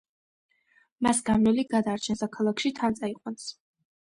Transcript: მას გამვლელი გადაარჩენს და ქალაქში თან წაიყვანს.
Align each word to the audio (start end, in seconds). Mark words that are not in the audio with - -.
მას 1.07 1.19
გამვლელი 1.27 1.65
გადაარჩენს 1.75 2.25
და 2.27 2.29
ქალაქში 2.39 2.73
თან 2.81 2.99
წაიყვანს. 3.03 3.47